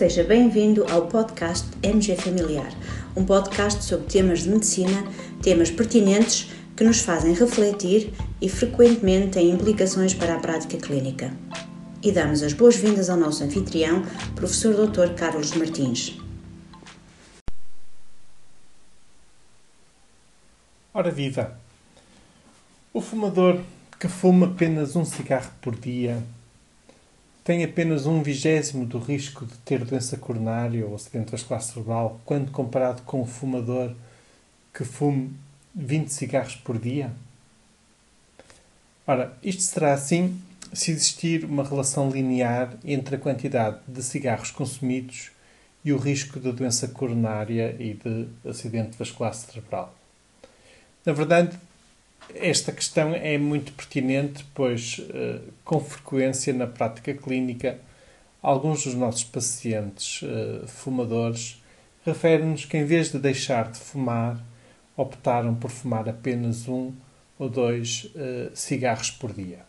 Seja 0.00 0.24
bem-vindo 0.24 0.86
ao 0.90 1.08
podcast 1.08 1.68
MG 1.82 2.16
Familiar, 2.16 2.72
um 3.14 3.22
podcast 3.22 3.84
sobre 3.84 4.06
temas 4.06 4.44
de 4.44 4.48
medicina, 4.48 5.04
temas 5.42 5.70
pertinentes 5.70 6.50
que 6.74 6.82
nos 6.82 7.00
fazem 7.00 7.34
refletir 7.34 8.10
e 8.40 8.48
frequentemente 8.48 9.32
têm 9.32 9.50
implicações 9.50 10.14
para 10.14 10.36
a 10.36 10.38
prática 10.38 10.78
clínica. 10.78 11.30
E 12.02 12.10
damos 12.10 12.42
as 12.42 12.54
boas-vindas 12.54 13.10
ao 13.10 13.18
nosso 13.18 13.44
anfitrião, 13.44 14.02
professor 14.34 14.72
Dr. 14.72 15.12
Carlos 15.14 15.52
Martins. 15.52 16.18
Ora 20.94 21.10
viva! 21.10 21.60
O 22.90 23.02
fumador 23.02 23.60
que 24.00 24.08
fuma 24.08 24.46
apenas 24.46 24.96
um 24.96 25.04
cigarro 25.04 25.50
por 25.60 25.78
dia 25.78 26.24
tem 27.42 27.64
apenas 27.64 28.06
um 28.06 28.22
vigésimo 28.22 28.84
do 28.84 28.98
risco 28.98 29.46
de 29.46 29.56
ter 29.58 29.84
doença 29.84 30.16
coronária 30.16 30.86
ou 30.86 30.94
acidente 30.94 31.32
vascular 31.32 31.62
cerebral 31.62 32.20
quando 32.24 32.50
comparado 32.50 33.02
com 33.02 33.22
o 33.22 33.26
fumador 33.26 33.94
que 34.74 34.84
fume 34.84 35.32
20 35.74 36.08
cigarros 36.08 36.56
por 36.56 36.78
dia? 36.78 37.10
Ora, 39.06 39.36
isto 39.42 39.62
será 39.62 39.94
assim 39.94 40.40
se 40.72 40.92
existir 40.92 41.44
uma 41.44 41.64
relação 41.64 42.10
linear 42.10 42.74
entre 42.84 43.16
a 43.16 43.18
quantidade 43.18 43.78
de 43.88 44.02
cigarros 44.02 44.50
consumidos 44.50 45.30
e 45.84 45.92
o 45.92 45.98
risco 45.98 46.38
de 46.38 46.52
doença 46.52 46.86
coronária 46.88 47.74
e 47.78 47.94
de 47.94 48.28
acidente 48.48 48.96
vascular 48.96 49.34
cerebral. 49.34 49.94
Na 51.04 51.12
verdade, 51.12 51.58
esta 52.34 52.72
questão 52.72 53.14
é 53.14 53.36
muito 53.38 53.72
pertinente, 53.72 54.44
pois, 54.54 55.00
eh, 55.12 55.40
com 55.64 55.80
frequência 55.80 56.52
na 56.52 56.66
prática 56.66 57.14
clínica, 57.14 57.78
alguns 58.42 58.84
dos 58.84 58.94
nossos 58.94 59.24
pacientes 59.24 60.22
eh, 60.22 60.66
fumadores 60.66 61.62
referem-nos 62.04 62.64
que, 62.64 62.76
em 62.76 62.84
vez 62.84 63.12
de 63.12 63.18
deixar 63.18 63.70
de 63.70 63.78
fumar, 63.78 64.42
optaram 64.96 65.54
por 65.54 65.70
fumar 65.70 66.08
apenas 66.08 66.68
um 66.68 66.92
ou 67.38 67.48
dois 67.48 68.10
eh, 68.16 68.50
cigarros 68.54 69.10
por 69.10 69.32
dia. 69.32 69.60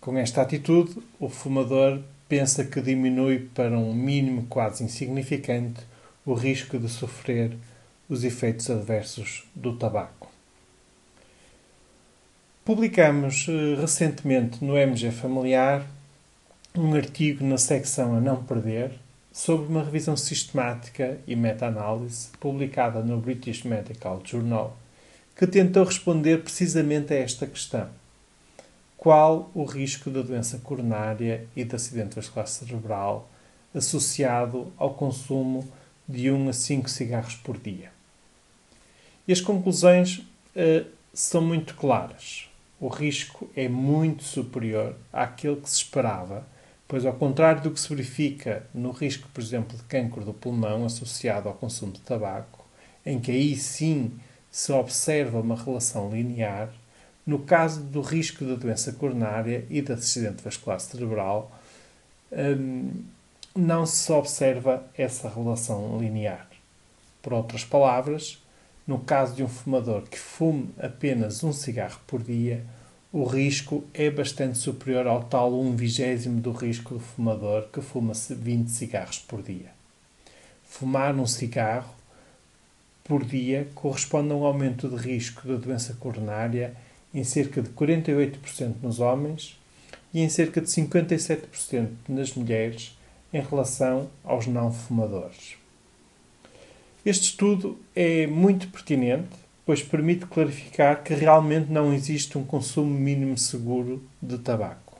Com 0.00 0.16
esta 0.18 0.42
atitude, 0.42 0.96
o 1.18 1.28
fumador 1.28 2.00
pensa 2.28 2.64
que 2.64 2.80
diminui 2.80 3.38
para 3.54 3.78
um 3.78 3.94
mínimo 3.94 4.46
quase 4.48 4.84
insignificante 4.84 5.80
o 6.26 6.34
risco 6.34 6.78
de 6.78 6.88
sofrer 6.88 7.56
os 8.08 8.24
efeitos 8.24 8.70
adversos 8.70 9.46
do 9.54 9.76
tabaco. 9.76 10.23
Publicamos 12.64 13.46
uh, 13.46 13.78
recentemente 13.78 14.64
no 14.64 14.74
MG 14.74 15.10
Familiar 15.10 15.86
um 16.74 16.94
artigo 16.94 17.44
na 17.44 17.58
secção 17.58 18.16
A 18.16 18.20
Não 18.22 18.42
Perder 18.42 18.92
sobre 19.30 19.66
uma 19.66 19.84
revisão 19.84 20.16
sistemática 20.16 21.18
e 21.26 21.36
meta-análise 21.36 22.28
publicada 22.40 23.02
no 23.02 23.18
British 23.20 23.64
Medical 23.64 24.22
Journal 24.24 24.74
que 25.36 25.46
tentou 25.46 25.84
responder 25.84 26.42
precisamente 26.42 27.12
a 27.12 27.18
esta 27.18 27.46
questão. 27.46 27.86
Qual 28.96 29.50
o 29.54 29.64
risco 29.66 30.08
da 30.08 30.22
doença 30.22 30.56
coronária 30.56 31.46
e 31.54 31.64
de 31.64 31.76
acidente 31.76 32.16
vascular 32.16 32.46
cerebral 32.46 33.28
associado 33.74 34.72
ao 34.78 34.94
consumo 34.94 35.70
de 36.08 36.30
1 36.30 36.48
a 36.48 36.52
5 36.54 36.88
cigarros 36.88 37.34
por 37.34 37.58
dia? 37.58 37.92
E 39.28 39.34
as 39.34 39.42
conclusões 39.42 40.20
uh, 40.56 40.86
são 41.12 41.42
muito 41.42 41.74
claras 41.74 42.48
o 42.80 42.88
risco 42.88 43.48
é 43.56 43.68
muito 43.68 44.24
superior 44.24 44.96
àquele 45.12 45.56
que 45.56 45.70
se 45.70 45.76
esperava, 45.76 46.46
pois, 46.86 47.06
ao 47.06 47.14
contrário 47.14 47.62
do 47.62 47.70
que 47.70 47.80
se 47.80 47.88
verifica 47.88 48.66
no 48.74 48.90
risco, 48.90 49.28
por 49.32 49.40
exemplo, 49.40 49.76
de 49.76 49.82
cancro 49.84 50.24
do 50.24 50.34
pulmão 50.34 50.84
associado 50.84 51.48
ao 51.48 51.54
consumo 51.54 51.92
de 51.92 52.00
tabaco, 52.00 52.64
em 53.04 53.18
que 53.20 53.30
aí 53.30 53.56
sim 53.56 54.12
se 54.50 54.72
observa 54.72 55.40
uma 55.40 55.56
relação 55.56 56.10
linear, 56.10 56.72
no 57.26 57.38
caso 57.38 57.82
do 57.82 58.00
risco 58.00 58.44
da 58.44 58.54
doença 58.54 58.92
coronária 58.92 59.66
e 59.70 59.80
de 59.80 59.92
acidente 59.92 60.42
vascular 60.42 60.78
cerebral, 60.78 61.50
hum, 62.30 63.02
não 63.56 63.86
se 63.86 64.12
observa 64.12 64.84
essa 64.96 65.28
relação 65.28 65.98
linear. 65.98 66.48
Por 67.22 67.32
outras 67.32 67.64
palavras, 67.64 68.43
no 68.86 68.98
caso 68.98 69.34
de 69.34 69.42
um 69.42 69.48
fumador 69.48 70.02
que 70.02 70.18
fume 70.18 70.68
apenas 70.78 71.42
um 71.42 71.52
cigarro 71.52 72.00
por 72.06 72.22
dia, 72.22 72.64
o 73.12 73.24
risco 73.24 73.84
é 73.94 74.10
bastante 74.10 74.58
superior 74.58 75.06
ao 75.06 75.22
tal 75.22 75.58
um 75.58 75.74
vigésimo 75.74 76.40
do 76.40 76.50
risco 76.50 76.94
do 76.94 77.00
fumador 77.00 77.68
que 77.72 77.80
fuma 77.80 78.12
20 78.12 78.68
cigarros 78.68 79.20
por 79.20 79.40
dia. 79.40 79.70
Fumar 80.64 81.14
um 81.14 81.26
cigarro 81.26 81.94
por 83.04 83.24
dia 83.24 83.68
corresponde 83.74 84.32
a 84.32 84.34
um 84.34 84.44
aumento 84.44 84.88
de 84.88 84.96
risco 84.96 85.46
da 85.46 85.54
doença 85.54 85.94
coronária 85.94 86.74
em 87.14 87.22
cerca 87.22 87.62
de 87.62 87.70
48% 87.70 88.74
nos 88.82 88.98
homens 88.98 89.56
e 90.12 90.20
em 90.20 90.28
cerca 90.28 90.60
de 90.60 90.66
57% 90.66 91.88
nas 92.08 92.34
mulheres 92.34 92.98
em 93.32 93.40
relação 93.40 94.08
aos 94.24 94.46
não 94.46 94.72
fumadores. 94.72 95.56
Este 97.04 97.24
estudo 97.24 97.78
é 97.94 98.26
muito 98.26 98.66
pertinente, 98.68 99.36
pois 99.66 99.82
permite 99.82 100.24
clarificar 100.24 101.02
que 101.02 101.12
realmente 101.12 101.70
não 101.70 101.92
existe 101.92 102.38
um 102.38 102.44
consumo 102.44 102.98
mínimo 102.98 103.36
seguro 103.36 104.02
de 104.22 104.38
tabaco. 104.38 104.98